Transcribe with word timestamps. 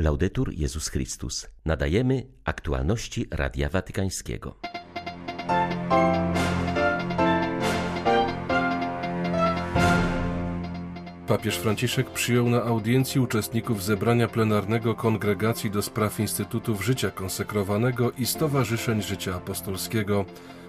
Laudetur 0.00 0.52
Jezus 0.52 0.88
Chrystus. 0.88 1.46
Nadajemy 1.64 2.26
aktualności 2.44 3.26
Radia 3.30 3.68
Watykańskiego. 3.68 4.56
Papież 11.26 11.56
Franciszek 11.56 12.10
przyjął 12.10 12.48
na 12.48 12.62
audiencji 12.62 13.20
uczestników 13.20 13.84
zebrania 13.84 14.28
plenarnego 14.28 14.94
Kongregacji 14.94 15.70
do 15.70 15.82
Spraw 15.82 16.20
Instytutów 16.20 16.84
Życia 16.84 17.10
Konsekrowanego 17.10 18.10
i 18.10 18.26
Stowarzyszeń 18.26 19.02
Życia 19.02 19.36
Apostolskiego. 19.36 20.24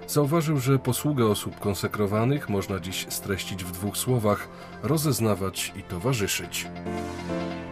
Zauważył, 0.08 0.60
że 0.60 0.80
posługę 0.80 1.26
osób 1.26 1.60
konsekrowanych 1.60 2.50
można 2.50 2.80
dziś 2.80 3.06
streścić 3.10 3.64
w 3.64 3.72
dwóch 3.72 3.98
słowach: 3.98 4.48
rozeznawać 4.84 5.74
i 5.76 5.84
towarzyszyć. 5.84 6.68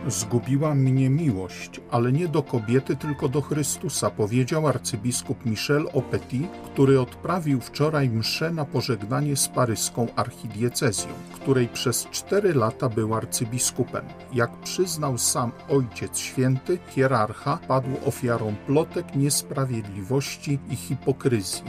Zgubiła 0.09 0.75
mnie 0.75 1.09
miłość, 1.09 1.81
ale 1.91 2.11
nie 2.11 2.27
do 2.27 2.43
kobiety, 2.43 2.95
tylko 2.95 3.29
do 3.29 3.41
Chrystusa, 3.41 4.09
powiedział 4.09 4.67
arcybiskup 4.67 5.45
Michel 5.45 5.89
Opeti, 5.93 6.47
który 6.65 7.01
odprawił 7.01 7.61
wczoraj 7.61 8.09
mszę 8.09 8.51
na 8.51 8.65
pożegnanie 8.65 9.35
z 9.35 9.47
paryską 9.47 10.07
archidiecezją, 10.15 11.11
której 11.33 11.67
przez 11.67 12.07
cztery 12.07 12.53
lata 12.53 12.89
był 12.89 13.15
arcybiskupem. 13.15 14.05
Jak 14.33 14.51
przyznał 14.51 15.17
sam 15.17 15.51
Ojciec 15.69 16.17
Święty, 16.17 16.79
hierarcha 16.89 17.59
padł 17.67 17.89
ofiarą 18.05 18.55
plotek, 18.67 19.15
niesprawiedliwości 19.15 20.59
i 20.69 20.75
hipokryzji. 20.75 21.63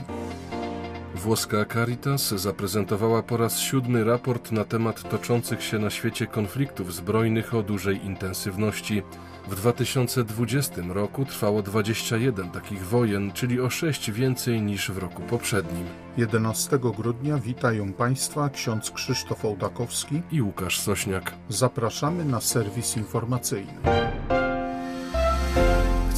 Włoska 1.15 1.65
Caritas 1.73 2.29
zaprezentowała 2.29 3.23
po 3.23 3.37
raz 3.37 3.59
siódmy 3.59 4.03
raport 4.03 4.51
na 4.51 4.65
temat 4.65 5.09
toczących 5.09 5.63
się 5.63 5.79
na 5.79 5.89
świecie 5.89 6.27
konfliktów 6.27 6.93
zbrojnych 6.93 7.53
o 7.53 7.63
dużej 7.63 8.05
intensywności. 8.05 9.03
W 9.47 9.55
2020 9.55 10.81
roku 10.89 11.25
trwało 11.25 11.61
21 11.61 12.49
takich 12.49 12.85
wojen, 12.85 13.31
czyli 13.31 13.61
o 13.61 13.69
6 13.69 14.11
więcej 14.11 14.61
niż 14.61 14.91
w 14.91 14.97
roku 14.97 15.21
poprzednim. 15.21 15.85
11 16.17 16.79
grudnia 16.79 17.37
witają 17.37 17.93
Państwa 17.93 18.49
ksiądz 18.49 18.91
Krzysztof 18.91 19.45
Ołdakowski 19.45 20.21
i 20.31 20.41
Łukasz 20.41 20.79
Sośniak. 20.79 21.33
Zapraszamy 21.49 22.25
na 22.25 22.41
serwis 22.41 22.97
informacyjny. 22.97 23.73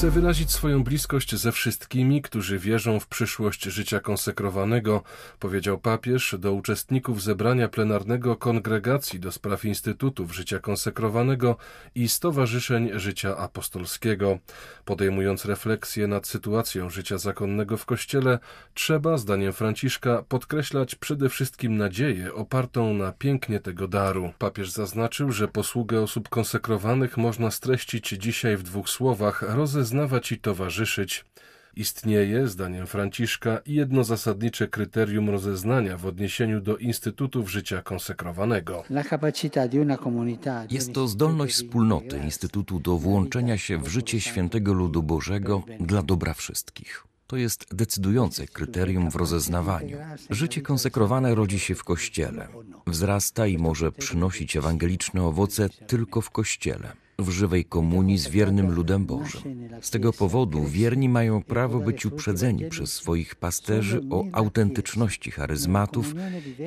Chcę 0.04 0.12
wyrazić 0.12 0.52
swoją 0.52 0.84
bliskość 0.84 1.36
ze 1.36 1.52
wszystkimi, 1.52 2.22
którzy 2.22 2.60
wierzą 2.60 3.00
w 3.00 3.08
przyszłość 3.08 3.64
życia 3.64 4.00
konsekrowanego, 4.00 5.04
powiedział 5.40 5.78
papież 5.78 6.36
do 6.40 6.54
uczestników 6.54 7.24
zebrania 7.24 7.68
plenarnego 7.70 8.36
Kongregacji 8.36 9.20
do 9.20 9.32
Spraw 9.32 9.66
Instytutów 9.66 10.36
Życia 10.36 10.60
Konsekrowanego 10.60 11.58
i 11.96 12.10
Stowarzyszeń 12.10 12.90
Życia 12.94 13.38
Apostolskiego. 13.38 14.40
Podejmując 14.86 15.46
refleksję 15.46 16.08
nad 16.08 16.28
sytuacją 16.28 16.90
życia 16.90 17.18
zakonnego 17.18 17.78
w 17.78 17.86
Kościele, 17.86 18.40
trzeba, 18.74 19.18
zdaniem 19.18 19.54
Franciszka, 19.54 20.24
podkreślać 20.30 20.96
przede 20.96 21.30
wszystkim 21.30 21.78
nadzieję 21.78 22.34
opartą 22.34 22.94
na 22.94 23.12
pięknie 23.12 23.60
tego 23.60 23.88
daru. 23.88 24.34
Papież 24.38 24.72
zaznaczył, 24.72 25.32
że 25.32 25.48
posługę 25.48 26.02
osób 26.02 26.30
konsekrowanych 26.30 27.18
można 27.18 27.52
streścić 27.52 28.10
dzisiaj 28.10 28.58
w 28.58 28.64
dwóch 28.64 28.90
słowach 28.90 29.42
rozeznawać 29.42 29.93
poznawać 29.94 30.32
i 30.32 30.40
towarzyszyć. 30.40 31.26
Istnieje, 31.76 32.48
zdaniem 32.48 32.88
Franciszka, 32.88 33.62
jedno 33.66 34.04
zasadnicze 34.04 34.68
kryterium 34.68 35.30
rozeznania 35.30 35.98
w 35.98 36.06
odniesieniu 36.06 36.62
do 36.62 36.78
instytutów 36.78 37.52
życia 37.52 37.82
konsekrowanego. 37.82 38.84
Jest 40.70 40.94
to 40.94 41.08
zdolność 41.08 41.54
wspólnoty 41.54 42.18
Instytutu 42.18 42.80
do 42.80 42.98
włączenia 42.98 43.58
się 43.58 43.78
w 43.78 43.88
życie 43.88 44.22
świętego 44.22 44.74
ludu 44.74 45.04
Bożego 45.04 45.64
dla 45.80 46.04
dobra 46.04 46.34
wszystkich. 46.34 47.04
To 47.28 47.38
jest 47.38 47.76
decydujące 47.76 48.48
kryterium 48.48 49.12
w 49.12 49.16
rozeznawaniu. 49.16 49.98
Życie 50.30 50.62
konsekrowane 50.62 51.36
rodzi 51.36 51.60
się 51.60 51.76
w 51.76 51.84
Kościele. 51.84 52.48
Wzrasta 52.88 53.48
i 53.48 53.58
może 53.58 53.92
przynosić 53.92 54.56
ewangeliczne 54.56 55.24
owoce 55.24 55.70
tylko 55.70 56.22
w 56.22 56.30
Kościele 56.30 57.03
w 57.20 57.30
żywej 57.30 57.66
komunii 57.66 58.18
z 58.18 58.28
wiernym 58.28 58.72
ludem 58.72 59.06
Bożym. 59.06 59.70
Z 59.82 59.90
tego 59.90 60.14
powodu 60.14 60.64
wierni 60.64 61.10
mają 61.10 61.44
prawo 61.44 61.80
być 61.80 62.06
uprzedzeni 62.06 62.70
przez 62.70 62.94
swoich 62.94 63.36
pasterzy 63.36 64.02
o 64.10 64.26
autentyczności 64.32 65.32
charyzmatów 65.32 66.16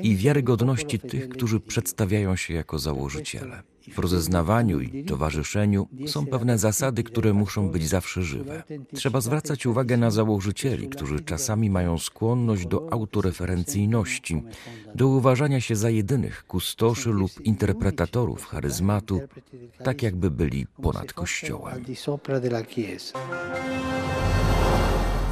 i 0.03 0.17
wiarygodności 0.17 0.99
tych, 0.99 1.29
którzy 1.29 1.61
przedstawiają 1.61 2.37
się 2.37 2.55
jako 2.55 2.79
założyciele. 2.79 3.63
W 3.93 3.99
rozeznawaniu 3.99 4.81
i 4.81 5.05
towarzyszeniu 5.05 5.89
są 6.07 6.27
pewne 6.27 6.59
zasady, 6.59 7.03
które 7.03 7.33
muszą 7.33 7.69
być 7.69 7.89
zawsze 7.89 8.23
żywe. 8.23 8.63
Trzeba 8.95 9.21
zwracać 9.21 9.67
uwagę 9.67 9.97
na 9.97 10.11
założycieli, 10.11 10.89
którzy 10.89 11.21
czasami 11.21 11.71
mają 11.71 11.99
skłonność 11.99 12.67
do 12.67 12.93
autoreferencyjności, 12.93 14.43
do 14.95 15.09
uważania 15.09 15.61
się 15.61 15.77
za 15.77 15.91
jedynych 15.91 16.47
kustoszy 16.47 17.11
lub 17.11 17.31
interpretatorów 17.41 18.47
charyzmatu, 18.47 19.21
tak 19.85 20.03
jakby 20.03 20.31
byli 20.31 20.67
ponad 20.83 21.13
Kościołem. 21.13 21.85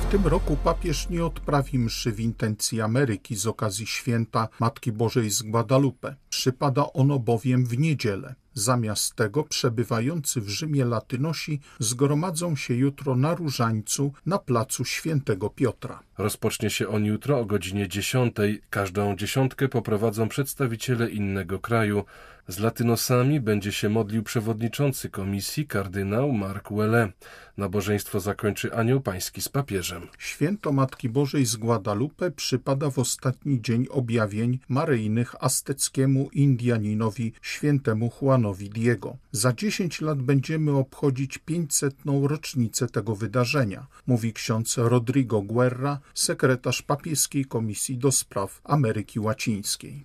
W 0.03 0.07
tym 0.11 0.27
roku 0.27 0.57
papież 0.65 1.09
nie 1.11 1.25
odprawi 1.25 1.79
mszy 1.79 2.13
w 2.13 2.21
intencji 2.21 2.81
Ameryki 2.81 3.37
z 3.37 3.47
okazji 3.47 3.87
święta 3.87 4.49
Matki 4.61 4.93
Bożej 4.93 5.31
z 5.31 5.43
Guadalupe. 5.43 6.15
Przypada 6.29 6.93
ono 6.93 7.19
bowiem 7.19 7.67
w 7.67 7.79
niedzielę. 7.79 8.35
Zamiast 8.55 9.15
tego 9.15 9.45
przebywający 9.45 10.41
w 10.41 10.49
Rzymie 10.49 10.85
latynosi 10.85 11.61
zgromadzą 11.79 12.57
się 12.57 12.75
jutro 12.75 13.17
na 13.17 13.35
Różańcu 13.35 14.13
na 14.27 14.39
placu 14.39 14.85
Świętego 14.85 15.51
Piotra. 15.51 16.03
Rozpocznie 16.19 16.71
się 16.71 16.89
on 16.89 17.05
jutro 17.05 17.41
o 17.41 17.45
godzinie 17.45 17.89
10. 17.89 18.37
Każdą 18.71 19.17
dziesiątkę 19.17 19.69
poprowadzą 19.69 20.29
przedstawiciele 20.29 21.11
innego 21.11 21.59
kraju. 21.59 22.05
Z 22.49 22.59
latynosami 22.59 23.41
będzie 23.41 23.73
się 23.73 23.89
modlił 23.89 24.23
przewodniczący 24.23 25.11
komisji 25.11 25.67
kardynał 25.67 26.33
Mark 26.33 26.73
Welle. 26.73 27.13
Nabożeństwo 27.57 28.21
zakończy 28.21 28.75
anioł 28.75 29.01
pański 29.01 29.43
z 29.43 29.49
papieżem. 29.49 30.03
Święto 30.19 30.73
Matki 30.73 31.09
Bożej 31.09 31.47
z 31.47 31.57
Guadalupe 31.57 32.31
przypada 32.31 32.91
w 32.91 32.99
ostatni 32.99 33.63
dzień 33.63 33.87
objawień 33.91 34.59
maryjnych 34.69 35.35
azteckiemu 35.45 36.29
Indianinowi 36.33 37.33
świętemu 37.43 38.11
Juanowi 38.23 38.71
Diego. 38.71 39.17
Za 39.33 39.53
10 39.53 40.01
lat 40.01 40.23
będziemy 40.23 40.77
obchodzić 40.77 41.39
500. 41.39 41.95
rocznicę 42.23 42.87
tego 42.87 43.17
wydarzenia, 43.17 43.87
mówi 44.07 44.33
ksiądz 44.33 44.75
Rodrigo 44.79 45.43
Guerra, 45.43 46.01
sekretarz 46.15 46.83
papieskiej 46.83 47.45
komisji 47.45 47.99
do 47.99 48.13
spraw 48.13 48.61
Ameryki 48.65 49.21
Łacińskiej. 49.21 50.05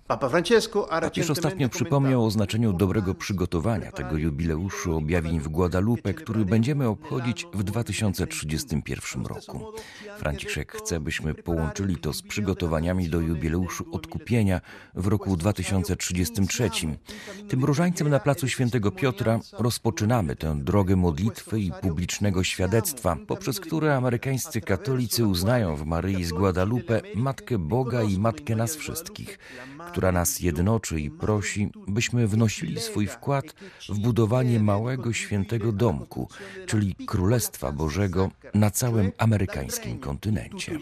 Papież 1.00 1.30
ostatnio 1.30 1.68
przypomniał 1.68 2.24
o 2.24 2.30
znaczeniu 2.30 2.72
dobrego 2.72 3.14
przygotowania 3.14 3.92
tego 3.92 4.16
jubileuszu 4.16 4.96
objawień 4.96 5.40
w 5.40 5.48
Guadalupe, 5.48 6.14
który 6.14 6.44
będziemy 6.44 6.88
obchodzić 6.88 7.46
w 7.54 7.62
2031 7.62 9.26
roku. 9.26 9.72
Franciszek 10.18 10.72
chce, 10.72 11.00
byśmy 11.00 11.34
połączyli 11.34 11.96
to 11.96 12.12
z 12.12 12.22
przygotowaniami 12.22 13.08
do 13.08 13.20
jubileuszu 13.20 13.84
odkupienia 13.92 14.60
w 14.94 15.06
roku 15.06 15.36
2033. 15.36 16.70
Tym 17.48 17.64
różańcem 17.64 18.08
na 18.08 18.20
placu 18.20 18.48
Świętego 18.48 18.90
Piotra 18.90 19.40
rozpoczynamy 19.58 20.36
tę 20.36 20.56
drogę 20.58 20.96
modlitwy 20.96 21.60
i 21.60 21.72
publicznego 21.82 22.44
świadectwa, 22.44 23.16
poprzez 23.26 23.60
które 23.60 23.96
amerykańscy 23.96 24.60
katolicy 24.60 25.26
uznają 25.26 25.76
w 25.76 25.86
Maryi 25.90 26.24
z 26.24 26.32
Guadalupe 26.32 27.02
Matkę 27.14 27.58
Boga 27.58 28.02
i 28.02 28.18
Matkę 28.18 28.56
nas 28.56 28.76
wszystkich, 28.76 29.38
która 29.86 30.12
nas 30.12 30.40
jednoczy 30.40 31.00
i 31.00 31.10
prosi, 31.10 31.70
byśmy 31.88 32.28
wnosili 32.28 32.80
swój 32.80 33.06
wkład 33.06 33.44
w 33.88 33.98
budowanie 33.98 34.60
małego 34.60 35.12
świętego 35.12 35.72
domku, 35.72 36.28
czyli 36.66 36.94
Królestwa 37.06 37.72
Bożego 37.72 38.30
na 38.54 38.70
całym 38.70 39.12
amerykańskim 39.18 39.98
kontynencie. 39.98 40.78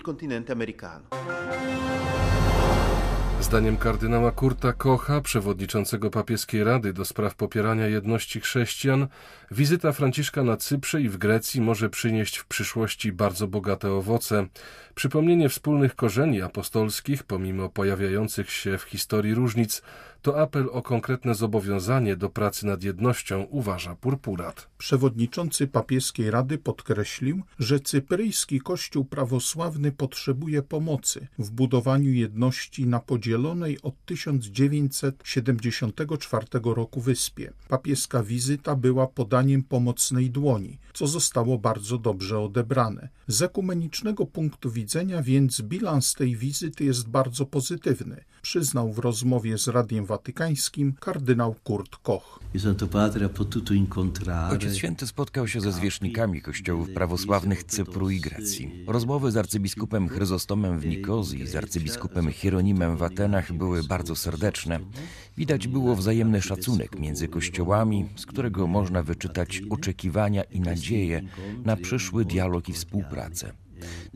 Zdaniem 3.48 3.76
kardynała 3.76 4.30
Kurta 4.32 4.72
Kocha, 4.72 5.20
przewodniczącego 5.20 6.10
papieskiej 6.10 6.64
Rady 6.64 6.92
do 6.92 7.04
spraw 7.04 7.34
popierania 7.34 7.86
jedności 7.86 8.40
chrześcijan, 8.40 9.08
wizyta 9.50 9.92
Franciszka 9.92 10.42
na 10.42 10.56
Cyprze 10.56 11.00
i 11.00 11.08
w 11.08 11.16
Grecji 11.16 11.60
może 11.60 11.90
przynieść 11.90 12.36
w 12.36 12.46
przyszłości 12.46 13.12
bardzo 13.12 13.46
bogate 13.46 13.92
owoce. 13.92 14.46
Przypomnienie 14.94 15.48
wspólnych 15.48 15.96
korzeni 15.96 16.42
apostolskich, 16.42 17.22
pomimo 17.22 17.68
pojawiających 17.68 18.50
się 18.50 18.78
w 18.78 18.82
historii 18.82 19.34
różnic, 19.34 19.82
to 20.22 20.40
apel 20.40 20.68
o 20.72 20.82
konkretne 20.82 21.34
zobowiązanie 21.34 22.16
do 22.16 22.28
pracy 22.28 22.66
nad 22.66 22.82
jednością, 22.82 23.42
uważa 23.42 23.94
Purpurat. 23.94 24.68
Przewodniczący 24.78 25.66
papieskiej 25.66 26.30
rady 26.30 26.58
podkreślił, 26.58 27.42
że 27.58 27.80
cypryjski 27.80 28.60
kościół 28.60 29.04
prawosławny 29.04 29.92
potrzebuje 29.92 30.62
pomocy 30.62 31.26
w 31.38 31.50
budowaniu 31.50 32.12
jedności 32.12 32.86
na 32.86 33.00
podzielonej 33.00 33.82
od 33.82 34.04
1974 34.04 36.46
roku 36.64 37.00
wyspie. 37.00 37.52
Papieska 37.68 38.22
wizyta 38.22 38.76
była 38.76 39.06
podaniem 39.06 39.62
pomocnej 39.62 40.30
dłoni, 40.30 40.78
co 40.92 41.06
zostało 41.06 41.58
bardzo 41.58 41.98
dobrze 41.98 42.40
odebrane. 42.40 43.08
Z 43.26 43.42
ekumenicznego 43.42 44.26
punktu 44.26 44.70
widzenia 44.70 45.22
więc 45.22 45.60
bilans 45.60 46.14
tej 46.14 46.36
wizyty 46.36 46.84
jest 46.84 47.08
bardzo 47.08 47.46
pozytywny, 47.46 48.24
przyznał 48.48 48.92
w 48.92 48.98
rozmowie 48.98 49.58
z 49.58 49.68
Radiem 49.68 50.06
Watykańskim 50.06 50.92
kardynał 51.00 51.54
Kurt 51.64 51.96
Koch. 51.96 52.40
Ojciec 54.50 54.76
Święty 54.76 55.06
spotkał 55.06 55.48
się 55.48 55.60
ze 55.60 55.72
zwierzchnikami 55.72 56.42
kościołów 56.42 56.90
prawosławnych 56.90 57.64
Cypru 57.64 58.10
i 58.10 58.20
Grecji. 58.20 58.84
Rozmowy 58.86 59.30
z 59.30 59.36
arcybiskupem 59.36 60.08
Chryzostomem 60.08 60.78
w 60.78 60.86
Nikozji 60.86 61.40
i 61.40 61.46
z 61.46 61.56
arcybiskupem 61.56 62.32
Hieronimem 62.32 62.96
w 62.96 63.02
Atenach 63.02 63.52
były 63.52 63.84
bardzo 63.84 64.16
serdeczne. 64.16 64.80
Widać 65.36 65.68
było 65.68 65.96
wzajemny 65.96 66.42
szacunek 66.42 66.98
między 66.98 67.28
kościołami, 67.28 68.08
z 68.16 68.26
którego 68.26 68.66
można 68.66 69.02
wyczytać 69.02 69.62
oczekiwania 69.70 70.42
i 70.42 70.60
nadzieje 70.60 71.22
na 71.64 71.76
przyszły 71.76 72.24
dialog 72.24 72.68
i 72.68 72.72
współpracę. 72.72 73.52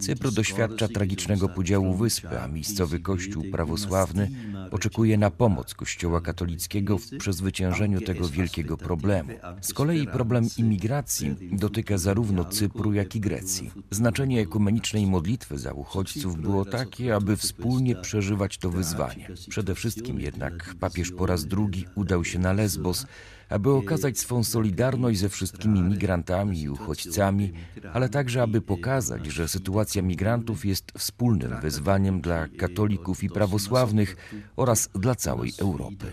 Cypr 0.00 0.30
doświadcza 0.32 0.88
tragicznego 0.88 1.48
podziału 1.48 1.94
wyspy, 1.94 2.40
a 2.40 2.48
miejscowy 2.48 3.00
kościół 3.00 3.44
prawosławny 3.52 4.30
oczekuje 4.70 5.18
na 5.18 5.30
pomoc 5.30 5.74
Kościoła 5.74 6.20
katolickiego 6.20 6.98
w 6.98 7.10
przezwyciężeniu 7.18 8.00
tego 8.00 8.28
wielkiego 8.28 8.76
problemu. 8.76 9.32
Z 9.60 9.72
kolei 9.72 10.06
problem 10.06 10.44
imigracji 10.58 11.36
dotyka 11.52 11.98
zarówno 11.98 12.44
Cypru, 12.44 12.92
jak 12.92 13.16
i 13.16 13.20
Grecji. 13.20 13.70
Znaczenie 13.90 14.40
ekumenicznej 14.40 15.06
modlitwy 15.06 15.58
za 15.58 15.72
uchodźców 15.72 16.40
było 16.40 16.64
takie, 16.64 17.14
aby 17.14 17.36
wspólnie 17.36 17.96
przeżywać 17.96 18.58
to 18.58 18.70
wyzwanie. 18.70 19.28
Przede 19.48 19.74
wszystkim 19.74 20.20
jednak 20.20 20.74
papież 20.80 21.10
po 21.10 21.26
raz 21.26 21.46
drugi 21.46 21.84
udał 21.94 22.24
się 22.24 22.38
na 22.38 22.52
Lesbos, 22.52 23.06
aby 23.52 23.70
okazać 23.70 24.18
swą 24.18 24.44
solidarność 24.44 25.18
ze 25.18 25.28
wszystkimi 25.28 25.82
migrantami 25.82 26.60
i 26.60 26.68
uchodźcami, 26.68 27.52
ale 27.92 28.08
także 28.08 28.42
aby 28.42 28.60
pokazać, 28.60 29.26
że 29.26 29.48
sytuacja 29.48 30.02
migrantów 30.02 30.64
jest 30.64 30.92
wspólnym 30.98 31.60
wyzwaniem 31.60 32.20
dla 32.20 32.48
katolików 32.48 33.24
i 33.24 33.30
prawosławnych 33.30 34.16
oraz 34.56 34.88
dla 34.94 35.14
całej 35.14 35.52
Europy. 35.60 36.06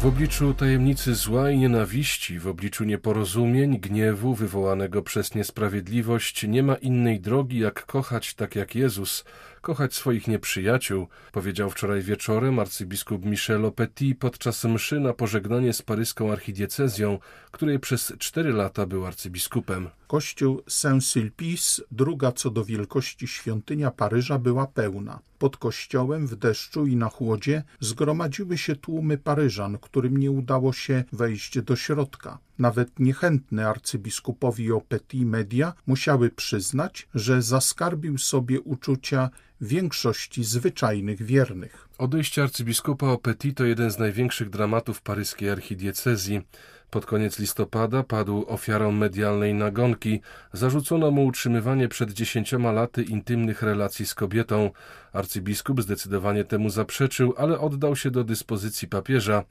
W 0.00 0.06
obliczu 0.06 0.54
tajemnicy 0.54 1.14
zła 1.14 1.50
i 1.50 1.58
nienawiści, 1.58 2.38
w 2.38 2.46
obliczu 2.46 2.84
nieporozumień, 2.84 3.78
gniewu 3.78 4.34
wywołanego 4.34 5.02
przez 5.02 5.34
niesprawiedliwość, 5.34 6.46
nie 6.48 6.62
ma 6.62 6.74
innej 6.74 7.20
drogi, 7.20 7.58
jak 7.58 7.86
kochać 7.86 8.34
tak 8.34 8.56
jak 8.56 8.74
Jezus, 8.74 9.24
kochać 9.60 9.94
swoich 9.94 10.28
nieprzyjaciół, 10.28 11.08
powiedział 11.32 11.70
wczoraj 11.70 12.02
wieczorem 12.02 12.58
arcybiskup 12.58 13.24
Michel 13.24 13.72
Petit 13.72 14.18
podczas 14.18 14.64
mszy 14.64 15.00
na 15.00 15.12
pożegnanie 15.12 15.72
z 15.72 15.82
paryską 15.82 16.32
archidiecezją, 16.32 17.18
której 17.50 17.78
przez 17.78 18.12
cztery 18.18 18.52
lata 18.52 18.86
był 18.86 19.06
arcybiskupem. 19.06 19.88
Kościół 20.06 20.62
Saint-Sulpice, 20.68 21.82
druga 21.90 22.32
co 22.32 22.50
do 22.50 22.64
wielkości 22.64 23.28
świątynia 23.28 23.90
Paryża, 23.90 24.38
była 24.38 24.66
pełna. 24.66 25.20
Pod 25.38 25.56
kościołem 25.56 26.26
w 26.26 26.36
deszczu 26.36 26.86
i 26.86 26.96
na 26.96 27.08
chłodzie 27.08 27.62
zgromadziły 27.80 28.58
się 28.58 28.76
tłumy 28.76 29.18
Paryżan, 29.18 29.78
którym 29.78 30.16
nie 30.16 30.30
udało 30.30 30.72
się 30.72 31.04
wejść 31.12 31.60
do 31.60 31.76
środka. 31.76 32.38
Nawet 32.58 32.98
niechętne 32.98 33.68
arcybiskupowi 33.68 34.72
o 34.72 34.80
Petit 34.80 35.24
Media 35.24 35.72
musiały 35.86 36.30
przyznać, 36.30 37.08
że 37.14 37.42
zaskarbił 37.42 38.18
sobie 38.18 38.60
uczucia 38.60 39.30
większości 39.60 40.44
zwyczajnych 40.44 41.22
wiernych. 41.22 41.88
Odejście 41.98 42.42
arcybiskupa 42.42 43.06
o 43.06 43.18
Petit 43.18 43.56
to 43.56 43.64
jeden 43.64 43.90
z 43.90 43.98
największych 43.98 44.50
dramatów 44.50 45.02
paryskiej 45.02 45.50
archidiecezji. 45.50 46.40
Pod 46.90 47.06
koniec 47.06 47.38
listopada 47.38 48.02
padł 48.02 48.44
ofiarą 48.48 48.92
medialnej 48.92 49.54
nagonki. 49.54 50.20
Zarzucono 50.52 51.10
mu 51.10 51.26
utrzymywanie 51.26 51.88
przed 51.88 52.12
dziesięcioma 52.12 52.72
laty 52.72 53.02
intymnych 53.02 53.62
relacji 53.62 54.06
z 54.06 54.14
kobietą. 54.14 54.70
Arcybiskup 55.12 55.82
zdecydowanie 55.82 56.44
temu 56.44 56.70
zaprzeczył, 56.70 57.34
ale 57.36 57.58
oddał 57.60 57.96
się 57.96 58.10
do 58.10 58.24
dyspozycji 58.24 58.88
papieża. 58.88 59.44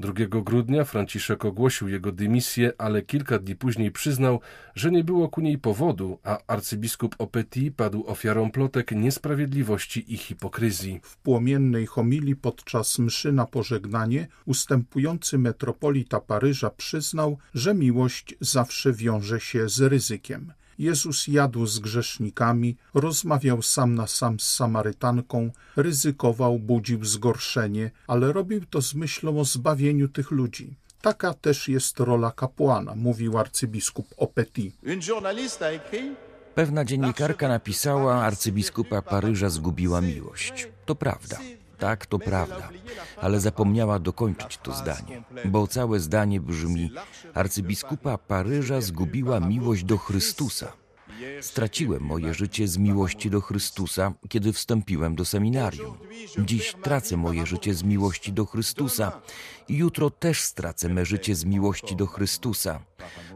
2 0.00 0.12
grudnia 0.42 0.84
Franciszek 0.84 1.44
ogłosił 1.44 1.88
jego 1.88 2.12
dymisję, 2.12 2.72
ale 2.78 3.02
kilka 3.02 3.38
dni 3.38 3.56
później 3.56 3.90
przyznał, 3.90 4.40
że 4.74 4.90
nie 4.90 5.04
było 5.04 5.28
ku 5.28 5.40
niej 5.40 5.58
powodu, 5.58 6.18
a 6.22 6.38
arcybiskup 6.46 7.14
Opeti 7.18 7.72
padł 7.72 8.04
ofiarą 8.06 8.50
plotek 8.50 8.92
niesprawiedliwości 8.92 10.14
i 10.14 10.16
hipokryzji. 10.16 11.00
W 11.02 11.16
płomiennej 11.16 11.86
homilii 11.86 12.36
podczas 12.36 12.98
mszy 12.98 13.32
na 13.32 13.46
pożegnanie 13.46 14.26
ustępujący 14.46 15.38
metropolita 15.38 16.20
Paryża 16.20 16.70
przyznał, 16.70 17.38
że 17.54 17.74
miłość 17.74 18.34
zawsze 18.40 18.92
wiąże 18.92 19.40
się 19.40 19.68
z 19.68 19.80
ryzykiem. 19.80 20.52
Jezus 20.78 21.28
jadł 21.28 21.66
z 21.66 21.78
grzesznikami, 21.78 22.76
rozmawiał 22.94 23.62
sam 23.62 23.94
na 23.94 24.06
sam 24.06 24.40
z 24.40 24.54
Samarytanką, 24.54 25.50
ryzykował, 25.76 26.58
budził 26.58 27.04
zgorszenie, 27.04 27.90
ale 28.06 28.32
robił 28.32 28.60
to 28.70 28.82
z 28.82 28.94
myślą 28.94 29.40
o 29.40 29.44
zbawieniu 29.44 30.08
tych 30.08 30.30
ludzi. 30.30 30.76
Taka 31.00 31.34
też 31.34 31.68
jest 31.68 32.00
rola 32.00 32.30
kapłana, 32.30 32.94
mówił 32.94 33.38
arcybiskup 33.38 34.06
Opeti. 34.16 34.72
Pewna 36.54 36.84
dziennikarka 36.84 37.48
napisała, 37.48 38.14
arcybiskupa 38.14 39.02
Paryża 39.02 39.50
zgubiła 39.50 40.00
miłość. 40.00 40.68
To 40.86 40.94
prawda. 40.94 41.38
Tak, 41.84 42.06
to 42.06 42.18
prawda, 42.18 42.68
ale 43.20 43.40
zapomniała 43.40 43.98
dokończyć 43.98 44.58
to 44.58 44.72
zdanie, 44.72 45.22
bo 45.44 45.66
całe 45.66 46.00
zdanie 46.00 46.40
brzmi: 46.40 46.90
Arcybiskupa 47.34 48.18
Paryża 48.18 48.80
zgubiła 48.80 49.40
miłość 49.40 49.84
do 49.84 49.98
Chrystusa. 49.98 50.72
Straciłem 51.40 52.02
moje 52.02 52.34
życie 52.34 52.68
z 52.68 52.78
miłości 52.78 53.30
do 53.30 53.40
Chrystusa, 53.40 54.12
kiedy 54.28 54.52
wstąpiłem 54.52 55.14
do 55.14 55.24
seminarium. 55.24 55.98
Dziś 56.38 56.74
tracę 56.82 57.16
moje 57.16 57.46
życie 57.46 57.74
z 57.74 57.82
miłości 57.82 58.32
do 58.32 58.46
Chrystusa 58.46 59.20
i 59.68 59.76
jutro 59.76 60.10
też 60.10 60.40
stracę 60.40 60.88
me 60.88 61.04
życie 61.04 61.34
z 61.34 61.44
miłości 61.44 61.96
do 61.96 62.06
Chrystusa, 62.06 62.80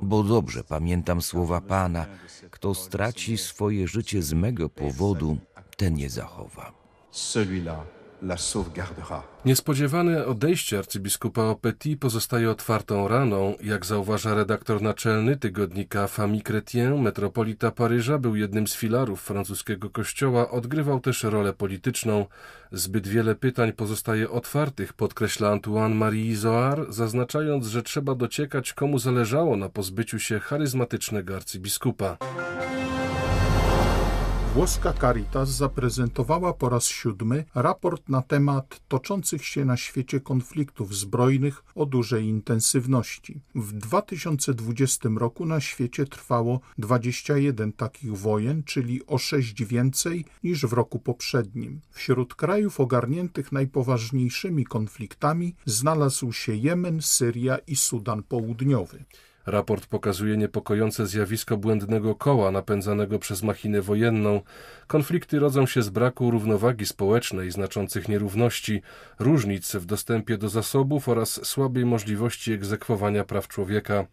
bo 0.02 0.22
dobrze 0.22 0.64
pamiętam 0.64 1.22
słowa 1.22 1.60
Pana: 1.60 2.06
Kto 2.50 2.74
straci 2.74 3.38
swoje 3.38 3.88
życie 3.88 4.22
z 4.22 4.32
mego 4.32 4.68
powodu, 4.68 5.36
ten 5.76 5.98
je 5.98 6.10
zachowa. 6.10 6.72
Celui-là. 7.12 7.97
Niespodziewane 9.44 10.26
odejście 10.26 10.78
arcybiskupa 10.78 11.42
Opeti 11.42 11.96
pozostaje 11.96 12.50
otwartą 12.50 13.08
raną. 13.08 13.54
Jak 13.62 13.86
zauważa 13.86 14.34
redaktor 14.34 14.82
naczelny 14.82 15.36
tygodnika 15.36 16.06
Famille 16.06 16.42
Chrétien, 16.42 17.02
metropolita 17.02 17.70
Paryża 17.70 18.18
był 18.18 18.36
jednym 18.36 18.66
z 18.66 18.76
filarów 18.76 19.22
francuskiego 19.22 19.90
kościoła, 19.90 20.50
odgrywał 20.50 21.00
też 21.00 21.22
rolę 21.22 21.52
polityczną. 21.52 22.26
Zbyt 22.72 23.08
wiele 23.08 23.34
pytań 23.34 23.72
pozostaje 23.72 24.30
otwartych, 24.30 24.92
podkreśla 24.92 25.50
Antoine 25.50 25.94
Marie 25.94 26.36
Zoar, 26.36 26.86
zaznaczając, 26.88 27.66
że 27.66 27.82
trzeba 27.82 28.14
dociekać, 28.14 28.72
komu 28.72 28.98
zależało 28.98 29.56
na 29.56 29.68
pozbyciu 29.68 30.18
się 30.18 30.40
charyzmatycznego 30.40 31.36
arcybiskupa. 31.36 32.16
Włoska 34.58 34.92
Caritas 34.92 35.48
zaprezentowała 35.48 36.52
po 36.52 36.68
raz 36.68 36.84
siódmy 36.84 37.44
raport 37.54 38.08
na 38.08 38.22
temat 38.22 38.80
toczących 38.88 39.44
się 39.44 39.64
na 39.64 39.76
świecie 39.76 40.20
konfliktów 40.20 40.96
zbrojnych 40.96 41.64
o 41.74 41.86
dużej 41.86 42.24
intensywności. 42.24 43.40
W 43.54 43.72
2020 43.72 45.08
roku 45.16 45.46
na 45.46 45.60
świecie 45.60 46.06
trwało 46.06 46.60
21 46.78 47.72
takich 47.72 48.18
wojen, 48.18 48.62
czyli 48.62 49.06
o 49.06 49.18
6 49.18 49.64
więcej 49.64 50.24
niż 50.44 50.66
w 50.66 50.72
roku 50.72 50.98
poprzednim. 50.98 51.80
Wśród 51.90 52.34
krajów 52.34 52.80
ogarniętych 52.80 53.52
najpoważniejszymi 53.52 54.64
konfliktami 54.64 55.54
znalazł 55.66 56.32
się 56.32 56.54
Jemen, 56.54 57.02
Syria 57.02 57.58
i 57.66 57.76
Sudan 57.76 58.22
Południowy. 58.22 59.04
Raport 59.50 59.86
pokazuje 59.86 60.36
niepokojące 60.36 61.06
zjawisko 61.06 61.56
błędnego 61.56 62.14
koła 62.14 62.50
napędzanego 62.50 63.18
przez 63.18 63.42
machinę 63.42 63.82
wojenną. 63.82 64.40
Konflikty 64.86 65.38
rodzą 65.38 65.66
się 65.66 65.82
z 65.82 65.88
braku 65.88 66.30
równowagi 66.30 66.86
społecznej, 66.86 67.50
znaczących 67.50 68.08
nierówności, 68.08 68.82
różnic 69.18 69.76
w 69.76 69.86
dostępie 69.86 70.38
do 70.38 70.48
zasobów 70.48 71.08
oraz 71.08 71.46
słabej 71.46 71.84
możliwości 71.86 72.52
egzekwowania 72.52 73.24
praw 73.24 73.48
człowieka. 73.48 74.06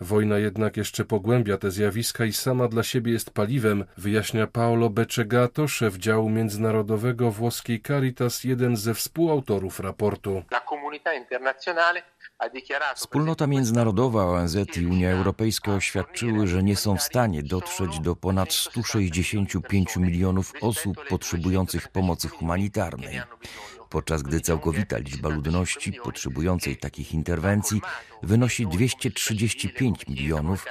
Wojna 0.00 0.38
jednak 0.38 0.76
jeszcze 0.76 1.04
pogłębia 1.04 1.56
te 1.56 1.70
zjawiska 1.70 2.24
i 2.24 2.32
sama 2.32 2.68
dla 2.68 2.82
siebie 2.82 3.12
jest 3.12 3.30
paliwem, 3.30 3.84
wyjaśnia 3.96 4.46
Paolo 4.46 4.90
Beccegato, 4.90 5.68
szef 5.68 5.96
działu 5.96 6.30
międzynarodowego 6.30 7.30
włoskiej 7.30 7.80
Caritas, 7.80 8.44
jeden 8.44 8.76
ze 8.76 8.94
współautorów 8.94 9.80
raportu. 9.80 10.42
Wspólnota 12.94 13.46
międzynarodowa, 13.46 14.24
ONZ 14.24 14.56
i 14.76 14.86
Unia 14.86 15.10
Europejska 15.10 15.72
oświadczyły, 15.72 16.46
że 16.46 16.62
nie 16.62 16.76
są 16.76 16.96
w 16.96 17.02
stanie 17.02 17.42
dotrzeć 17.42 18.00
do 18.00 18.16
ponad 18.16 18.52
165 18.52 19.96
milionów 19.96 20.52
osób 20.60 21.08
potrzebujących 21.08 21.88
pomocy 21.88 22.28
humanitarnej. 22.28 23.20
Podczas 23.90 24.22
gdy 24.22 24.40
całkowita 24.40 24.98
liczba 24.98 25.28
ludności 25.28 25.92
potrzebującej 25.92 26.76
takich 26.76 27.14
interwencji 27.14 27.80
wynosi 28.22 28.66
235 28.66 30.06
milionów, 30.08 30.66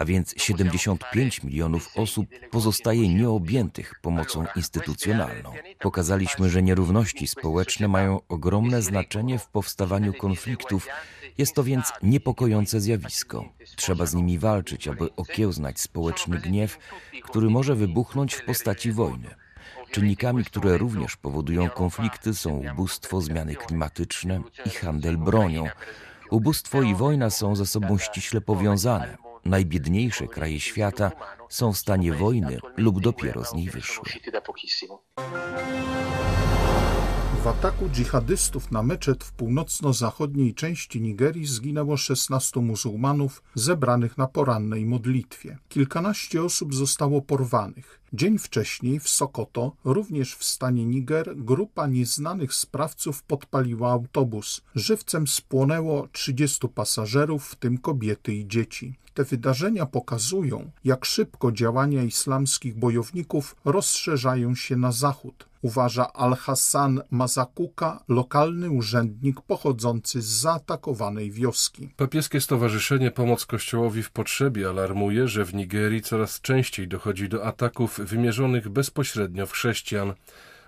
a 0.00 0.04
więc 0.04 0.34
75 0.36 1.42
milionów 1.42 1.90
osób 1.96 2.26
pozostaje 2.50 3.14
nieobjętych 3.14 3.94
pomocą 4.02 4.44
instytucjonalną. 4.56 5.52
Pokazaliśmy, 5.78 6.50
że 6.50 6.62
nierówności 6.62 7.28
społeczne 7.28 7.88
mają 7.88 8.20
ogromne 8.28 8.82
znaczenie 8.82 9.38
w 9.38 9.48
powstawaniu 9.48 10.12
konfliktów. 10.14 10.88
Jest 11.38 11.54
to 11.54 11.64
więc 11.64 11.92
niepokojące 12.02 12.80
zjawisko. 12.80 13.44
Trzeba 13.76 14.06
z 14.06 14.14
nimi 14.14 14.38
walczyć, 14.38 14.88
aby 14.88 15.16
okiełznać 15.16 15.80
społeczny 15.80 16.38
gniew, 16.38 16.78
który 17.22 17.50
może 17.50 17.74
wybuchnąć 17.74 18.34
w 18.34 18.44
postaci 18.44 18.92
wojny. 18.92 19.34
Czynnikami, 19.90 20.44
które 20.44 20.78
również 20.78 21.16
powodują 21.16 21.70
konflikty 21.70 22.34
są 22.34 22.62
ubóstwo, 22.72 23.20
zmiany 23.20 23.54
klimatyczne 23.54 24.40
i 24.66 24.70
handel 24.70 25.18
bronią. 25.18 25.64
Ubóstwo 26.30 26.82
i 26.82 26.94
wojna 26.94 27.30
są 27.30 27.56
ze 27.56 27.66
sobą 27.66 27.98
ściśle 27.98 28.40
powiązane. 28.40 29.29
Najbiedniejsze 29.44 30.28
kraje 30.28 30.60
świata 30.60 31.12
są 31.48 31.72
w 31.72 31.78
stanie 31.78 32.12
wojny 32.12 32.58
lub 32.76 33.00
dopiero 33.00 33.44
z 33.44 33.54
niej 33.54 33.70
wyszły. 33.70 34.04
W 37.42 37.46
ataku 37.46 37.88
dżihadystów 37.88 38.70
na 38.70 38.82
meczet 38.82 39.24
w 39.24 39.32
północno-zachodniej 39.32 40.54
części 40.54 41.00
Nigerii 41.00 41.46
zginęło 41.46 41.96
16 41.96 42.60
muzułmanów 42.60 43.42
zebranych 43.54 44.18
na 44.18 44.26
porannej 44.26 44.86
modlitwie. 44.86 45.58
Kilkanaście 45.68 46.42
osób 46.42 46.74
zostało 46.74 47.22
porwanych. 47.22 47.99
Dzień 48.12 48.38
wcześniej 48.38 49.00
w 49.00 49.08
Sokoto, 49.08 49.72
również 49.84 50.34
w 50.34 50.44
stanie 50.44 50.86
Niger, 50.86 51.36
grupa 51.36 51.86
nieznanych 51.86 52.54
sprawców 52.54 53.22
podpaliła 53.22 53.92
autobus. 53.92 54.60
Żywcem 54.74 55.26
spłonęło 55.26 56.08
30 56.12 56.68
pasażerów, 56.68 57.48
w 57.48 57.56
tym 57.56 57.78
kobiety 57.78 58.34
i 58.34 58.48
dzieci. 58.48 58.94
Te 59.14 59.24
wydarzenia 59.24 59.86
pokazują, 59.86 60.70
jak 60.84 61.04
szybko 61.04 61.52
działania 61.52 62.02
islamskich 62.02 62.78
bojowników 62.78 63.56
rozszerzają 63.64 64.54
się 64.54 64.76
na 64.76 64.92
zachód 64.92 65.49
uważa 65.62 66.12
Al-Hassan 66.12 67.00
Mazakuka, 67.10 68.04
lokalny 68.08 68.70
urzędnik 68.70 69.40
pochodzący 69.40 70.22
z 70.22 70.26
zaatakowanej 70.26 71.30
wioski. 71.30 71.88
Papieskie 71.96 72.40
Stowarzyszenie 72.40 73.10
Pomoc 73.10 73.46
Kościołowi 73.46 74.02
w 74.02 74.10
Potrzebie 74.10 74.68
alarmuje, 74.68 75.28
że 75.28 75.44
w 75.44 75.54
Nigerii 75.54 76.02
coraz 76.02 76.40
częściej 76.40 76.88
dochodzi 76.88 77.28
do 77.28 77.44
ataków 77.44 78.00
wymierzonych 78.00 78.68
bezpośrednio 78.68 79.46
w 79.46 79.52
chrześcijan. 79.52 80.12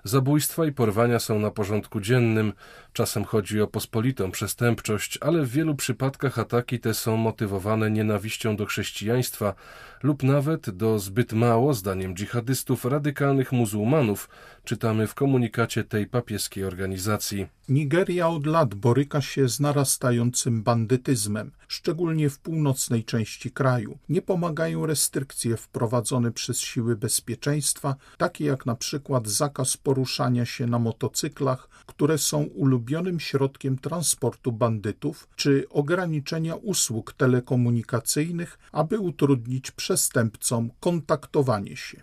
Zabójstwa 0.05 0.67
i 0.67 0.73
porwania 0.73 1.19
są 1.19 1.39
na 1.39 1.51
porządku 1.51 2.01
dziennym. 2.01 2.53
Czasem 2.93 3.25
chodzi 3.25 3.61
o 3.61 3.67
pospolitą 3.67 4.31
przestępczość, 4.31 5.19
ale 5.21 5.43
w 5.43 5.51
wielu 5.51 5.75
przypadkach 5.75 6.39
ataki 6.39 6.81
te 6.81 6.95
są 6.95 7.17
motywowane 7.17 7.91
nienawiścią 7.91 8.57
do 8.57 8.67
chrześcijaństwa 8.67 9.55
lub 10.03 10.23
nawet 10.23 10.71
do 10.71 10.99
zbyt 10.99 11.33
mało, 11.33 11.75
zdaniem 11.75 12.15
dżihadystów, 12.15 12.85
radykalnych 12.85 13.53
muzułmanów, 13.53 14.29
czytamy 14.65 15.07
w 15.07 15.15
komunikacie 15.15 15.85
tej 15.85 16.07
papieskiej 16.07 16.65
organizacji. 16.65 17.47
Nigeria 17.69 18.29
od 18.29 18.47
lat 18.47 18.75
boryka 18.75 19.21
się 19.21 19.49
z 19.49 19.61
narastającym 19.61 20.63
bandytyzmem, 20.63 21.51
szczególnie 21.69 22.31
w 22.31 22.39
północnej 22.39 23.05
części 23.05 23.51
kraju. 23.51 23.99
Nie 24.09 24.23
pomagają 24.23 24.87
restrykcje 24.87 25.57
wprowadzone 25.57 26.33
przez 26.33 26.61
siły 26.61 26.97
bezpieczeństwa, 26.97 27.97
takie 28.19 28.45
jak 28.45 28.67
na 28.67 28.75
przykład 28.75 29.29
zakaz 29.29 29.77
poruszania 29.93 30.45
się 30.45 30.67
na 30.67 30.79
motocyklach, 30.79 31.69
które 31.87 32.19
są 32.19 32.43
ulubionym 32.43 33.21
środkiem 33.21 33.79
transportu 33.79 34.53
bandytów, 34.53 35.29
czy 35.37 35.67
ograniczenia 35.71 36.55
usług 36.55 37.13
telekomunikacyjnych, 37.13 38.59
aby 38.73 38.99
utrudnić 38.99 39.71
przestępcom 39.71 40.71
kontaktowanie 40.81 41.77
się. 41.77 42.01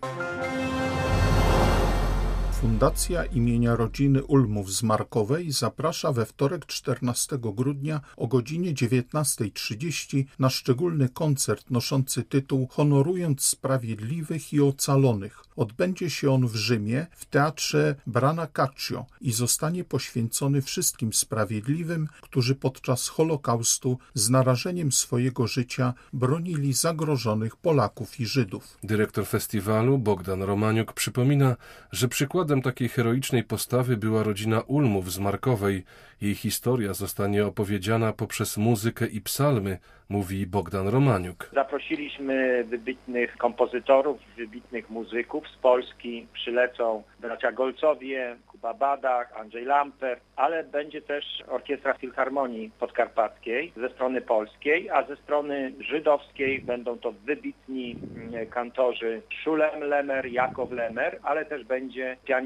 Fundacja 2.60 3.24
imienia 3.24 3.76
rodziny 3.76 4.24
Ulmów 4.24 4.72
z 4.72 4.82
Markowej 4.82 5.52
zaprasza 5.52 6.12
we 6.12 6.26
wtorek 6.26 6.66
14 6.66 7.38
grudnia 7.38 8.00
o 8.16 8.26
godzinie 8.26 8.74
19.30 8.74 10.24
na 10.38 10.50
szczególny 10.50 11.08
koncert 11.08 11.70
noszący 11.70 12.22
tytuł 12.22 12.66
Honorując 12.70 13.44
Sprawiedliwych 13.44 14.52
i 14.52 14.60
Ocalonych. 14.60 15.42
Odbędzie 15.56 16.10
się 16.10 16.30
on 16.30 16.48
w 16.48 16.56
Rzymie 16.56 17.06
w 17.16 17.24
teatrze 17.24 17.94
Brana 18.06 18.46
Caccio 18.46 19.06
i 19.20 19.32
zostanie 19.32 19.84
poświęcony 19.84 20.62
wszystkim 20.62 21.12
sprawiedliwym, 21.12 22.08
którzy 22.20 22.54
podczas 22.54 23.08
Holokaustu 23.08 23.98
z 24.14 24.30
narażeniem 24.30 24.92
swojego 24.92 25.46
życia 25.46 25.94
bronili 26.12 26.72
zagrożonych 26.72 27.56
Polaków 27.56 28.20
i 28.20 28.26
Żydów. 28.26 28.78
Dyrektor 28.82 29.26
festiwalu 29.26 29.98
Bogdan 29.98 30.42
Romaniuk 30.42 30.92
przypomina, 30.92 31.56
że 31.92 32.08
przykładem 32.08 32.49
Przykładem 32.50 32.72
takiej 32.72 32.88
heroicznej 32.88 33.44
postawy 33.44 33.96
była 33.96 34.22
rodzina 34.22 34.60
Ulmów 34.66 35.12
z 35.12 35.18
Markowej. 35.18 35.84
Jej 36.20 36.34
historia 36.34 36.94
zostanie 36.94 37.46
opowiedziana 37.46 38.12
poprzez 38.12 38.56
muzykę 38.56 39.06
i 39.06 39.20
psalmy, 39.20 39.78
mówi 40.08 40.46
Bogdan 40.46 40.88
Romaniuk. 40.88 41.50
Zaprosiliśmy 41.52 42.64
wybitnych 42.64 43.36
kompozytorów, 43.36 44.18
wybitnych 44.36 44.90
muzyków. 44.90 45.44
Z 45.48 45.56
Polski 45.56 46.26
przylecą 46.32 47.02
bracia 47.20 47.52
Golcowie, 47.52 48.36
Kuba 48.46 48.74
Badach, 48.74 49.32
Andrzej 49.40 49.64
Lamper, 49.64 50.20
ale 50.36 50.64
będzie 50.64 51.02
też 51.02 51.24
Orkiestra 51.48 51.94
Filharmonii 51.94 52.70
Podkarpackiej 52.80 53.72
ze 53.76 53.88
strony 53.88 54.20
polskiej, 54.20 54.90
a 54.90 55.06
ze 55.06 55.16
strony 55.16 55.72
żydowskiej 55.80 56.60
będą 56.60 56.98
to 56.98 57.12
wybitni 57.12 57.96
mm, 58.16 58.46
kantorzy 58.46 59.22
Szulem 59.44 59.80
Lemer, 59.80 60.26
Jakow 60.26 60.70
Lemer, 60.70 61.18
ale 61.22 61.44
też 61.44 61.64
będzie 61.64 62.16
pianista 62.24 62.39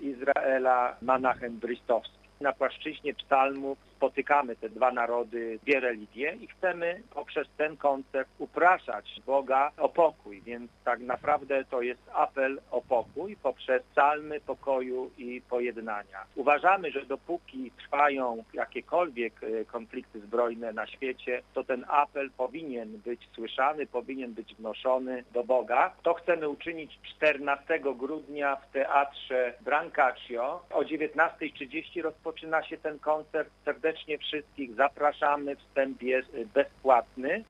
Izraela 0.00 0.96
Manachem 1.02 1.58
Bristowski 1.58 2.18
na 2.40 2.52
płaszczyźnie 2.52 3.14
psalmów 3.14 3.78
spotykamy 3.96 4.56
te 4.56 4.68
dwa 4.68 4.92
narody, 4.92 5.58
dwie 5.62 5.80
religie 5.80 6.36
i 6.40 6.46
chcemy 6.46 7.02
poprzez 7.10 7.48
ten 7.56 7.76
koncert 7.76 8.28
upraszać 8.38 9.20
Boga 9.26 9.70
o 9.76 9.88
pokój, 9.88 10.42
więc 10.42 10.70
tak 10.84 11.00
naprawdę 11.00 11.64
to 11.64 11.82
jest 11.82 12.02
apel 12.12 12.60
o 12.70 12.82
pokój 12.82 13.36
poprzez 13.36 13.82
psalmy 13.92 14.40
pokoju 14.40 15.10
i 15.18 15.42
pojednania. 15.48 16.24
Uważamy, 16.34 16.90
że 16.90 17.06
dopóki 17.06 17.70
trwają 17.78 18.44
jakiekolwiek 18.54 19.32
e, 19.42 19.64
konflikty 19.64 20.20
zbrojne 20.20 20.72
na 20.72 20.86
świecie, 20.86 21.42
to 21.54 21.64
ten 21.64 21.84
apel 21.88 22.30
powinien 22.30 22.98
być 22.98 23.28
słyszany, 23.34 23.86
powinien 23.86 24.34
być 24.34 24.54
wnoszony 24.54 25.24
do 25.32 25.44
Boga. 25.44 25.94
To 26.02 26.14
chcemy 26.14 26.48
uczynić 26.48 26.98
14 27.16 27.80
grudnia 27.98 28.56
w 28.56 28.72
teatrze 28.72 29.54
Brancaccio. 29.60 30.62
O 30.70 30.82
19.30 30.82 32.02
rozpoczyna 32.02 32.62
się 32.62 32.76
ten 32.76 32.98
koncert. 32.98 33.50
Serdecznie 33.84 34.18
wszystkich 34.18 34.74
zapraszamy. 34.74 35.56
Wstęp 35.56 36.02
jest 36.02 36.28
bezpłatny. 36.54 37.44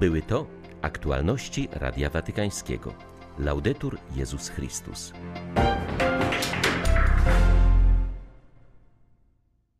Były 0.00 0.22
to 0.22 0.46
aktualności 0.82 1.68
Radia 1.72 2.10
Watykańskiego. 2.10 2.94
Laudetur 3.38 3.98
Jezus 4.16 4.48
Chrystus. 4.48 5.12